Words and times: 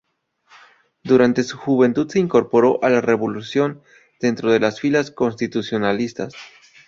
Durante 1.03 1.43
su 1.43 1.59
juventud 1.59 2.09
se 2.09 2.17
incorporó 2.17 2.79
a 2.83 2.89
la 2.89 3.01
Revolución, 3.01 3.83
dentro 4.19 4.49
de 4.51 4.59
las 4.59 4.79
filas 4.79 5.11
constitucionalistas. 5.11 6.33